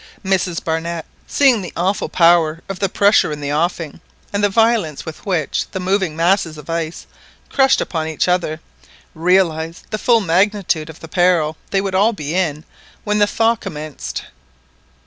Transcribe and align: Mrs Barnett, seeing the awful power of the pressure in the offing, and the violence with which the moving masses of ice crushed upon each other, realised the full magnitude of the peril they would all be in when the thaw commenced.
Mrs 0.25 0.63
Barnett, 0.63 1.05
seeing 1.27 1.61
the 1.61 1.71
awful 1.77 2.09
power 2.09 2.63
of 2.67 2.79
the 2.79 2.89
pressure 2.89 3.31
in 3.31 3.39
the 3.39 3.53
offing, 3.53 4.01
and 4.33 4.43
the 4.43 4.49
violence 4.49 5.05
with 5.05 5.27
which 5.27 5.69
the 5.73 5.79
moving 5.79 6.15
masses 6.15 6.57
of 6.57 6.71
ice 6.71 7.05
crushed 7.51 7.81
upon 7.81 8.07
each 8.07 8.27
other, 8.27 8.61
realised 9.13 9.85
the 9.91 9.99
full 9.99 10.19
magnitude 10.19 10.89
of 10.89 11.01
the 11.01 11.07
peril 11.07 11.55
they 11.69 11.81
would 11.81 11.93
all 11.93 12.13
be 12.13 12.33
in 12.33 12.63
when 13.03 13.19
the 13.19 13.27
thaw 13.27 13.55
commenced. 13.55 14.23